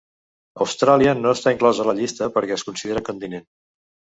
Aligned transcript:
Austràlia 0.65 1.11
no 1.19 1.33
està 1.37 1.53
inclosa 1.55 1.83
a 1.83 1.87
la 1.91 1.95
llista 1.99 2.31
perquè 2.39 2.59
es 2.59 2.67
considera 2.71 3.05
continent. 3.11 3.47